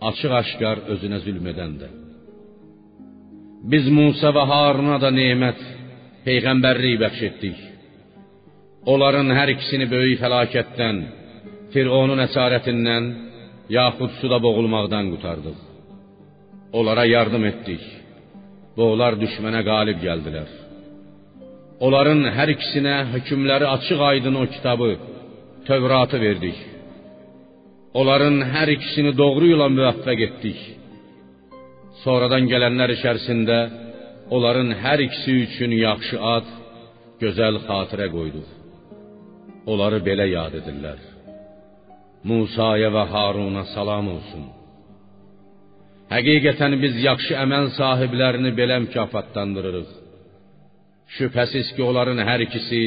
açıq-aşkar 0.09 0.87
özünə 0.95 1.19
zülm 1.25 1.45
edən 1.53 1.75
də. 1.81 1.89
Biz 3.71 3.85
Musa 3.97 4.33
və 4.35 4.43
Haruna 4.51 4.97
da 5.03 5.11
nemət, 5.13 5.59
peyğəmbərlik 6.25 6.97
bəxş 7.03 7.21
etdik. 7.29 7.59
Onların 8.93 9.29
hər 9.37 9.53
ikisini 9.53 9.87
böyük 9.93 10.19
fəlakətdən, 10.23 10.97
Fironun 11.73 12.19
əsarətindən, 12.25 13.05
yaxud 13.77 14.11
suda 14.19 14.37
boğulmaqdan 14.45 15.05
qutardıq. 15.13 15.59
Onlara 16.77 17.05
yardım 17.05 17.45
etdik. 17.51 17.83
Və 18.77 18.83
onlar 18.93 19.15
düşmənə 19.21 19.61
qalib 19.69 20.01
gəldilər. 20.01 20.49
Onların 21.85 22.21
hər 22.37 22.49
ikisinə 22.55 22.95
hökmləri 23.13 23.67
açıq-aydın 23.75 24.35
o 24.41 24.45
kitabı, 24.55 24.91
Tövratı 25.67 26.21
verdik. 26.21 26.57
Onların 27.93 28.41
hər 28.55 28.69
ikisini 28.75 29.13
doğru 29.17 29.45
yola 29.53 29.67
müvəffəq 29.77 30.23
etdik. 30.27 30.59
Sonradan 32.03 32.49
gələnlər 32.51 32.91
içərisində 32.97 33.59
onların 34.35 34.73
hər 34.83 35.03
ikisi 35.05 35.35
üçün 35.45 35.71
yaxşı 35.77 36.17
ad, 36.35 36.49
gözəl 37.21 37.61
xatirə 37.67 38.07
qoyduq. 38.15 38.49
Onları 39.71 40.01
belə 40.07 40.25
yad 40.33 40.57
edirlər. 40.59 40.99
Musaya 42.27 42.89
və 42.95 43.05
Haruna 43.13 43.63
salam 43.75 44.09
olsun. 44.15 44.43
Həqiqətən 46.13 46.75
biz 46.83 46.99
yaxşı 47.07 47.39
əməl 47.43 47.71
sahiblərini 47.79 48.51
belə 48.59 48.81
mükafatlandırırıq. 48.85 49.89
Şübhəsiz 51.15 51.67
ki, 51.75 51.81
onların 51.89 52.19
hər 52.29 52.39
ikisi 52.47 52.81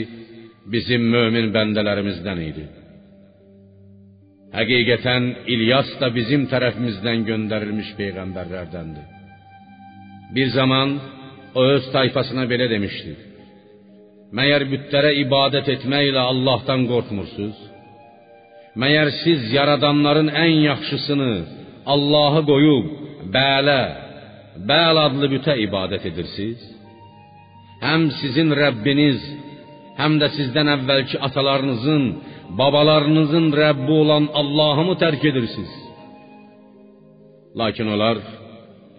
bizim 0.72 1.02
mömin 1.14 1.52
bəndələrimizdən 1.57 2.40
idi. 2.50 2.64
Həqiqətən 4.57 5.24
İlyas 5.52 5.90
da 6.00 6.09
bizim 6.18 6.46
tərəfimizdən 6.52 7.24
göndərilmiş 7.31 7.92
peyğəmbərlərdəndir. 8.00 9.07
Bir 10.35 10.48
zaman 10.59 10.88
o 11.55 11.62
öz 11.74 11.85
tayfasına 11.92 12.44
belə 12.52 12.66
demişdi: 12.74 13.14
Məyər 14.37 14.66
bütlərə 14.72 15.12
ibadət 15.24 15.68
etməklə 15.76 16.22
Allahdan 16.33 16.87
qorxmursuz? 16.90 17.57
Məyər 18.83 19.09
siz 19.22 19.52
yaradanların 19.57 20.29
ən 20.44 20.55
yaxşısını 20.70 21.33
Allahı 21.94 22.42
qoyub 22.52 22.87
Bələ, 23.35 23.83
Bəl 24.68 24.98
adlı 25.07 25.29
bütə 25.35 25.55
ibadət 25.66 26.07
edirsiniz? 26.11 26.61
Həm 27.83 28.07
sizin 28.20 28.52
Rəbbiniz, 28.62 29.20
həm 30.01 30.19
də 30.21 30.29
sizdən 30.37 30.69
əvvəlki 30.77 31.21
atalarınızın, 31.27 32.05
babalarınızın 32.61 33.47
Rəbbi 33.63 33.93
olan 34.03 34.29
Allahı 34.41 34.85
mı 34.89 34.95
tərk 35.03 35.23
edirsiniz? 35.31 35.73
Lakin 37.61 37.87
onlar 37.95 38.21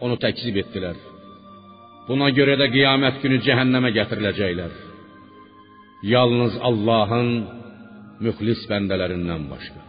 onu 0.04 0.16
təkzib 0.24 0.58
etdilər. 0.64 0.98
Buna 2.08 2.30
görə 2.38 2.56
də 2.62 2.70
qiyamət 2.76 3.22
günü 3.24 3.38
cəhənnəmə 3.48 3.92
gətiriləcəklər. 3.98 4.74
Yalnız 6.14 6.54
Allahın 6.70 7.30
müxlis 8.26 8.62
bəndələrindən 8.72 9.44
başqa. 9.54 9.82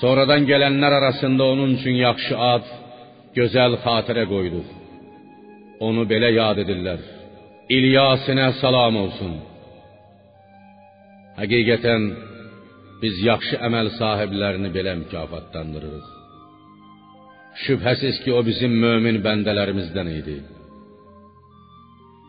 Sonradan 0.00 0.46
gələnlər 0.50 0.92
arasında 1.00 1.44
onun 1.52 1.74
üçün 1.78 1.98
yaxşı 2.06 2.36
ad, 2.52 2.70
gözəl 3.36 3.76
xatirə 3.84 4.24
qoyduq. 4.34 4.68
Onu 5.86 6.06
belə 6.12 6.30
yad 6.40 6.62
edirlər. 6.64 7.00
İlyasinə 7.76 8.48
salam 8.60 8.96
olsun. 9.04 9.34
Həqiqətən 11.40 12.02
biz 13.02 13.20
yaxşı 13.28 13.56
əməl 13.66 13.88
sahiblərini 13.98 14.70
belə 14.76 14.92
mükafatlandırırıq. 15.02 16.08
Şübhəsiz 17.64 18.16
ki, 18.22 18.30
o 18.38 18.40
bizim 18.48 18.72
mömin 18.84 19.18
bəndələrimizdən 19.26 20.08
idi. 20.20 20.36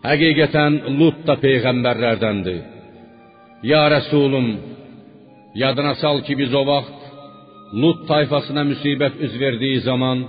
Həqiqətən 0.07 0.73
Lut 0.99 1.19
da 1.27 1.35
peyğəmbərlərdəndir. 1.45 2.61
Ya 3.71 3.83
Rəsulum, 3.95 4.47
yadına 5.63 5.93
sal 6.03 6.17
ki, 6.25 6.33
biz 6.41 6.51
o 6.61 6.63
vaxt 6.71 6.99
Lut 7.81 7.99
tayfasına 8.11 8.63
müsibət 8.71 9.19
üz 9.25 9.33
verdiyi 9.43 9.79
zaman 9.89 10.23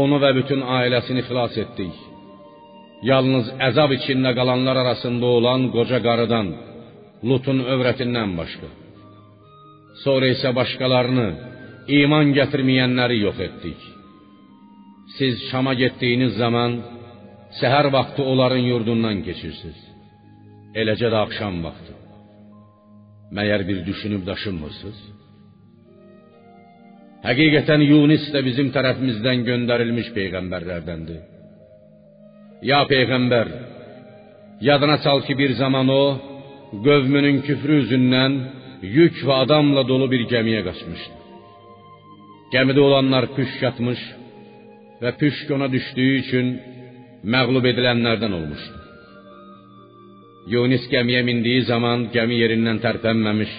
onu 0.00 0.16
və 0.24 0.30
bütün 0.38 0.60
ailəsini 0.78 1.22
xilas 1.28 1.56
etdik. 1.64 1.94
Yalnız 3.10 3.48
əzab 3.68 3.90
içində 3.96 4.30
qalanlar 4.38 4.78
arasında 4.84 5.26
olan 5.38 5.62
qoca 5.74 5.98
qarıdan, 6.06 6.48
Lutun 7.28 7.58
övrətindən 7.74 8.30
başqa. 8.38 8.68
Sonra 10.02 10.26
isə 10.34 10.50
başqalarını, 10.58 11.28
iman 12.00 12.32
gətirməyənləri 12.38 13.16
yox 13.26 13.38
etdik. 13.46 13.80
Siz 15.16 15.34
Şama 15.50 15.74
getdiyiniz 15.82 16.32
zaman 16.42 16.78
səhər 17.60 17.86
vaxtı 17.96 18.22
onların 18.32 18.64
yurdundan 18.70 19.22
keçirsiniz. 19.26 19.80
Eləcə 20.80 21.08
də 21.12 21.18
axşam 21.26 21.58
vaxtı. 21.66 21.94
Məyər 23.36 23.62
bir 23.68 23.78
düşünüb 23.88 24.22
daşınmırsınız? 24.30 25.02
Həqiqətən 27.26 27.82
Yunus 27.92 28.24
da 28.34 28.40
bizim 28.48 28.70
tərəfimizdən 28.76 29.44
göndərilmiş 29.50 30.08
peyğəmbərlərdəndir. 30.16 31.20
Ya 32.70 32.80
peyğəmbər, 32.90 33.48
yadına 34.68 34.96
sal 35.04 35.20
ki 35.26 35.34
bir 35.40 35.52
zaman 35.62 35.88
o 35.88 36.04
qövmünün 36.86 37.38
küfrü 37.46 37.78
üzündən 37.82 38.32
yük 38.96 39.16
və 39.26 39.34
adamla 39.44 39.82
dolu 39.90 40.06
bir 40.12 40.22
gəmiyə 40.32 40.60
qaçmışdı. 40.68 41.16
Gəmidə 42.54 42.80
olanlar 42.88 43.24
püşk 43.36 43.58
yatmış 43.66 44.00
və 45.02 45.10
püşk 45.20 45.50
ona 45.56 45.68
düşdüyü 45.74 46.14
üçün 46.22 46.52
məğlub 47.34 47.66
edilənlərdən 47.72 48.32
olmuşdu. 48.38 48.78
Yunus 50.52 50.84
gəmiyə 50.94 51.22
mindiyi 51.28 51.62
zaman 51.72 52.08
gəmi 52.14 52.38
yerindən 52.42 52.78
tərpənməmiş. 52.84 53.52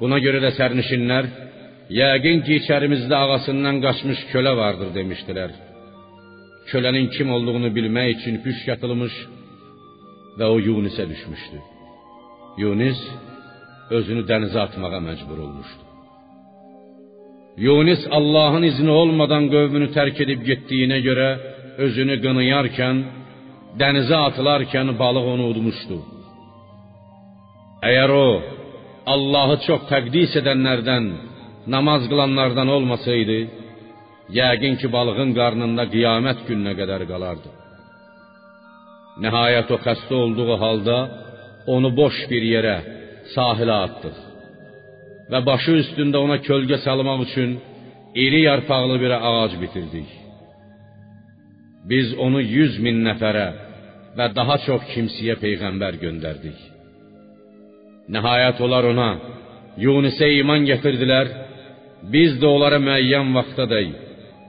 Buna 0.00 0.18
görə 0.24 0.40
də 0.44 0.50
sərnişinlər 0.58 1.28
Yəqin 1.92 2.40
ki, 2.46 2.54
içərimizdə 2.62 3.16
ağasından 3.24 3.82
qaçmış 3.84 4.20
kölə 4.32 4.54
vardır 4.56 4.94
demişdilər. 4.96 5.50
Kölənin 6.70 7.08
kim 7.14 7.28
olduğunu 7.34 7.70
bilmək 7.76 8.08
üçün 8.16 8.36
püşk 8.44 8.68
yatılmış 8.72 9.14
və 10.38 10.46
o 10.54 10.56
Yunisə 10.68 11.04
düşmüşdü. 11.12 11.58
Yunis 12.62 13.00
özünü 13.96 14.22
dənizə 14.30 14.60
atmağa 14.66 15.00
məcbur 15.08 15.38
olmuşdu. 15.46 15.82
Yunis 17.66 18.02
Allahın 18.18 18.64
izni 18.70 18.90
olmadan 18.90 19.44
qövmünü 19.54 19.88
tərk 19.96 20.22
edib 20.24 20.40
getdiyinə 20.48 20.98
görə 21.08 21.28
özünü 21.84 22.16
qınayarkən, 22.24 22.96
dənizə 23.80 24.18
atılarkən 24.28 24.94
balıq 25.02 25.26
onu 25.34 25.48
udmuşdu. 25.52 25.98
Əgər 27.88 28.10
o 28.24 28.28
Allahı 29.14 29.56
çox 29.66 29.82
təqdis 29.92 30.36
edənlərdən, 30.40 31.04
namaz 31.74 32.02
qılanlardan 32.10 32.68
olmasaydı, 32.76 33.38
yəqin 34.38 34.74
ki 34.80 34.88
balığın 34.96 35.30
qarnında 35.38 35.84
qiyamət 35.94 36.44
gününə 36.48 36.74
qədər 36.80 37.02
qalardı. 37.10 37.50
Nəhayət 39.24 39.68
o 39.74 39.78
xəstə 39.86 40.14
olduğu 40.24 40.56
halda 40.62 40.98
onu 41.74 41.90
boş 42.00 42.16
bir 42.30 42.44
yerə, 42.54 42.76
sahilə 43.34 43.76
atdıq 43.86 44.18
və 45.30 45.40
başı 45.48 45.76
üstündə 45.82 46.18
ona 46.24 46.38
kölgə 46.48 46.78
salmaq 46.86 47.20
üçün 47.26 47.50
iri 48.24 48.40
yarpaqlı 48.48 48.96
bir 49.04 49.12
ağac 49.30 49.52
bitirdik. 49.62 50.08
Biz 51.90 52.14
onu 52.24 52.40
yüz 52.56 52.78
min 52.84 52.98
nəfərə 53.08 53.48
və 54.18 54.26
daha 54.38 54.56
çox 54.66 54.82
kimsəyə 54.92 55.36
peyğəmbər 55.44 55.98
göndərdik. 56.04 56.58
Nəhayət 58.14 58.60
onlar 58.64 58.84
ona 58.92 59.10
Yunisə 59.80 60.28
iman 60.40 60.66
gətirdilər. 60.68 61.28
Biz 62.12 62.34
də 62.40 62.48
onlara 62.54 62.80
müəyyən 62.82 63.30
vaxtadək 63.36 63.92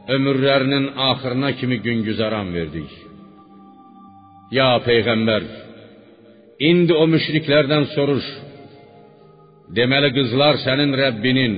ömürlərinin 0.08 0.86
axırına 1.10 1.52
kimi 1.60 1.78
gün 1.86 2.04
güzəran 2.08 2.50
verdik. 2.54 2.90
Ya 4.52 4.72
peyğəmbər, 4.88 5.44
indi 6.70 6.94
o 6.94 7.06
müşriklərdən 7.14 7.88
soruş. 7.96 8.26
Deməli 9.78 10.10
qızlar 10.18 10.60
sənin 10.66 10.92
Rəbbinin, 11.02 11.56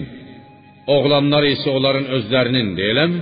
oğlanlar 0.96 1.44
isə 1.54 1.74
onların 1.78 2.06
özlərinin, 2.18 2.72
deyiləmi? 2.80 3.20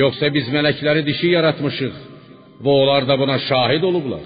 Yoxsa 0.00 0.28
biz 0.34 0.50
mələkləri 0.54 1.02
dişi 1.06 1.32
yaratmışıq 1.36 1.96
və 2.64 2.76
onlar 2.82 3.06
da 3.08 3.16
buna 3.18 3.38
şahid 3.48 3.82
olublar. 3.90 4.22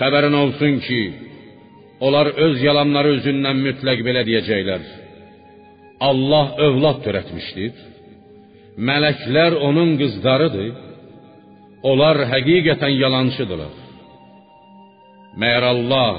Xəbərin 0.00 0.34
olsun 0.42 0.80
ki, 0.86 1.00
onlar 2.06 2.26
öz 2.46 2.56
yalanları 2.68 3.14
üzündən 3.20 3.62
mütləq 3.66 4.02
belə 4.08 4.24
deyəcəklər. 4.28 4.82
Allah 6.00 6.46
övlad 6.66 7.00
törətmişdir. 7.06 7.72
Mələklər 8.88 9.56
onun 9.68 9.96
qızlarıdır. 10.00 10.72
Onlar 11.90 12.20
həqiqətən 12.32 12.94
yalançıdırlar. 13.02 13.74
Məyər 15.40 15.64
Allah 15.72 16.12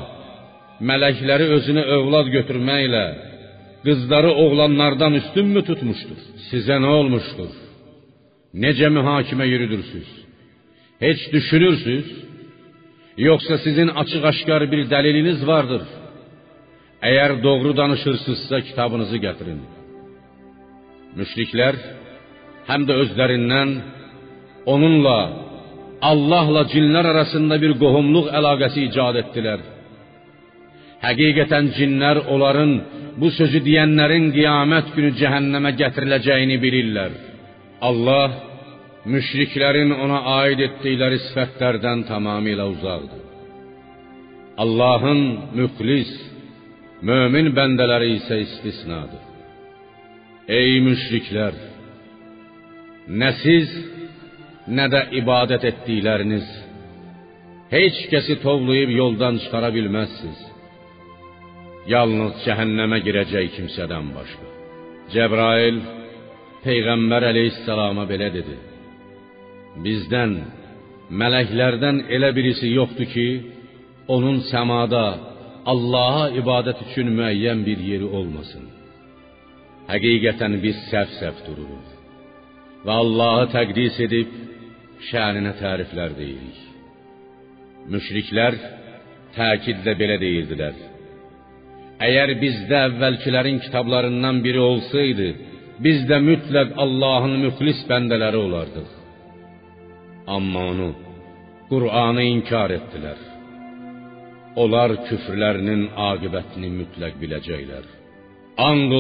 mələkləri 0.90 1.48
özünə 1.58 1.84
övlad 1.98 2.28
götürməklə 2.36 3.06
qızları 3.86 4.32
oğlanlardan 4.44 5.14
üstünmü 5.22 5.62
tutmuşdur? 5.70 6.20
Sizə 6.50 6.78
nə 6.84 6.90
olmuşdur? 7.00 7.52
Necə 8.64 8.90
mühakimə 8.98 9.46
yürüdürsüz? 9.54 10.08
Heç 11.06 11.22
düşünürsüz? 11.34 12.06
Yoxsa 13.18 13.58
sizin 13.66 13.90
açıq-aşkar 14.02 14.72
bir 14.72 14.82
dəliliniz 14.94 15.40
vardır? 15.48 15.84
Əgər 17.06 17.44
doğru 17.44 17.76
danışırsınızsa 17.78 18.62
kitabınızı 18.68 19.18
gətirin. 19.26 19.60
Müşriklər 21.18 21.76
həm 22.70 22.86
də 22.90 22.94
özlərindən 23.04 23.74
onunla 24.74 25.20
Allahla 26.02 26.64
cinlər 26.74 27.06
arasında 27.14 27.56
bir 27.64 27.74
qohumluq 27.84 28.28
əlaqəsi 28.40 28.88
icad 28.90 29.16
etdilər. 29.22 29.62
Həqiqətən 31.06 31.72
cinlər 31.78 32.18
onların 32.34 32.72
bu 33.22 33.30
sözü 33.40 33.62
deyənlərin 33.68 34.32
qiyamət 34.36 34.92
günü 34.96 35.12
cəhənnəmə 35.22 35.72
gətiriləcəyini 35.82 36.58
bilirlər. 36.66 37.12
Allah 37.90 38.30
müşriklərin 39.14 39.94
ona 40.04 40.20
aid 40.42 40.60
etdikləri 40.68 41.22
sifətlərdən 41.28 42.08
tamamilə 42.10 42.66
uzaqdır. 42.74 43.22
Allahın 44.64 45.22
müxlis, 45.60 46.12
mömin 47.02 47.52
bəndələri 47.58 48.14
isə 48.18 48.40
istisnadır. 48.46 49.24
Ey 50.48 50.80
müşriklər! 50.86 51.58
Nə 53.20 53.30
siz, 53.42 53.74
nə 54.68 54.88
də 54.92 55.02
ibadət 55.22 55.68
etdikləriniz 55.72 56.48
heç 57.72 58.00
kəsi 58.12 58.40
tovlayıb 58.44 58.92
yoldan 58.96 59.38
çıxara 59.44 59.70
bilməzsiniz. 59.76 60.42
Yalnız 61.94 62.42
cəhənnəmə 62.46 63.00
girəcək 63.06 63.54
kimsədən 63.56 64.12
başqa. 64.16 64.48
Cəbrail 65.14 65.78
Peyğəmbər 66.66 67.24
əleyhissalama 67.30 68.04
belə 68.10 68.28
dedi: 68.34 68.58
Bizdən, 69.84 70.34
mələklərdən 71.20 72.02
elə 72.16 72.34
birisi 72.36 72.74
yoxdur 72.74 73.08
ki, 73.14 73.28
onun 74.16 74.42
səmada 74.52 75.06
Allaha 75.72 76.26
ibadət 76.42 76.84
üçün 76.86 77.12
müəyyən 77.18 77.64
bir 77.68 77.80
yeri 77.92 78.08
olmasın. 78.18 78.66
Həqiqətən 79.92 80.54
biz 80.64 80.78
səf-səf 80.92 81.44
dururuq 81.48 81.88
və 82.86 82.94
Allahı 83.04 83.48
təqdis 83.56 83.98
edib 84.06 84.34
şəninə 85.10 85.54
təriflər 85.62 86.16
deyirik. 86.20 86.60
Müşriklər 87.92 88.58
təkidlə 89.36 89.94
belə 90.02 90.18
deyirdilər: 90.24 90.76
Əgər 92.08 92.34
bizdə 92.44 92.82
əvvəlkilərin 92.88 93.60
kitablarından 93.66 94.44
biri 94.46 94.62
olsaydı, 94.72 95.30
biz 95.86 96.04
də 96.10 96.20
mütləq 96.30 96.76
Allahın 96.84 97.40
müxlis 97.46 97.80
bəndələri 97.90 98.40
olardıq. 98.48 98.92
Amma 100.36 100.68
onu, 100.74 100.92
Qur'anı 101.72 102.24
inkar 102.36 102.72
etdilər. 102.80 103.37
Onlar 104.62 104.94
küfrlərinin 105.08 105.84
aqibətini 106.10 106.70
mütləq 106.80 107.18
biləcəklər. 107.22 107.86
And 108.58 108.94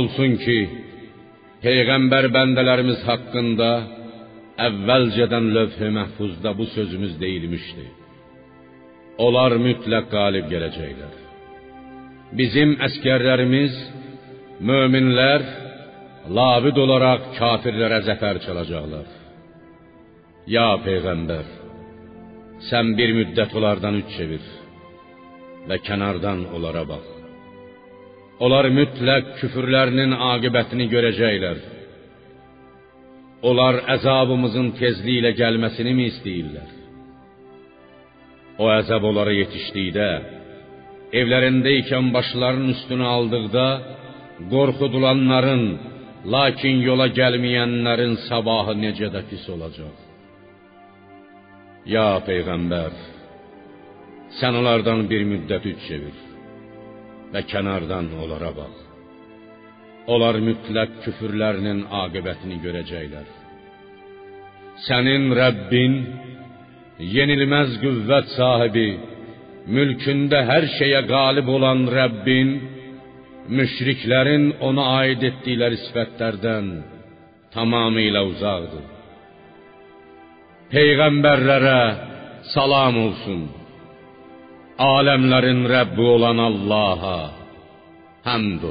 ki, 0.44 0.58
Peyğəmbər 1.64 2.28
bəndələrimiz 2.36 3.00
haqqında 3.08 3.70
əvvəlcədən 4.68 5.48
lövh-i 5.56 5.90
məhfuzda 5.96 6.52
bu 6.60 6.66
sözümüz 6.76 7.16
deyilmişdi. 7.24 7.86
Onlar 9.26 9.56
mütləq 9.68 10.12
qalib 10.14 10.46
gələcəklər. 10.54 11.16
Bizim 12.38 12.76
əskərlərimiz, 12.88 13.74
möminlər 14.70 15.48
labid 16.38 16.78
olaraq 16.86 17.32
kafirlərə 17.40 18.04
zəfər 18.10 18.44
çalacaqlar. 18.46 19.10
Ya 20.56 20.70
peyğəmbər, 20.86 21.50
sən 22.70 22.94
bir 23.00 23.18
müddət 23.20 23.58
onlardan 23.58 23.98
üç 24.04 24.14
çevir 24.20 24.46
və 25.68 25.78
kənardan 25.88 26.46
onlara 26.56 26.84
bax. 26.88 27.06
Onlar 28.44 28.70
mütləq 28.70 29.34
küfürlərinin 29.40 30.14
aqibətini 30.34 30.86
görəcəklər. 30.94 31.60
Onlar 33.50 33.80
əzabımızın 33.96 34.72
tezliklə 34.80 35.34
gəlməsini 35.38 35.94
mi 35.98 36.08
istəyirlər? 36.12 36.70
O 38.62 38.70
əzab 38.74 39.04
onlara 39.10 39.34
yetişdikdə, 39.38 40.10
evlərində 41.22 41.74
ikən 41.82 42.10
başlarının 42.16 42.74
üstünə 42.74 43.06
aldıqda, 43.18 43.68
qorxudulanların, 44.54 45.64
lakin 46.34 46.82
yola 46.88 47.08
gəlməyənlərin 47.20 48.18
sabahı 48.28 48.74
necə 48.82 49.12
də 49.14 49.22
pis 49.30 49.46
olacaq. 49.54 49.94
Ya 51.88 52.10
peyğəmbər, 52.28 52.94
sən 54.40 54.58
onlardan 54.60 55.06
bir 55.12 55.24
müddət 55.32 55.66
üç 55.72 55.80
çevir 55.88 56.18
və 57.34 57.42
kənardan 57.52 58.12
onlara 58.22 58.52
bax. 58.60 58.76
Onlar 60.14 60.40
mütləq 60.48 61.02
küfürlərinin 61.04 61.84
aqibətini 62.04 62.58
görəcəklər. 62.64 63.28
Sənin 64.88 65.26
Rəbbin 65.42 65.94
yenilməz 67.16 67.76
qüvvət 67.84 68.34
sahibi, 68.38 68.90
mülkündə 69.76 70.44
hər 70.52 70.68
şeyə 70.78 71.02
qalib 71.12 71.50
olan 71.56 71.84
Rəbbin 71.98 72.54
müşriklərin 73.58 74.50
ona 74.68 74.86
aid 75.02 75.24
etdikləri 75.30 75.80
sifətlərdən 75.86 76.70
tamamilə 77.56 78.24
uzaqdır. 78.32 78.86
Peyğəmbərlərə 80.72 81.80
salam 82.54 82.98
olsun. 83.06 83.42
Aləmlərin 84.78 85.66
Rəbbi 85.66 86.06
olan 86.06 86.38
Allaha 86.38 87.18
həmd. 88.30 88.62